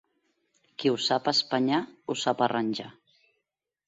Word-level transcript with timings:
Qui 0.83 0.91
ho 0.91 0.95
sap 1.07 1.29
espanyar, 1.31 1.81
ho 2.09 2.15
sap 2.21 2.41
arranjar. 2.47 2.87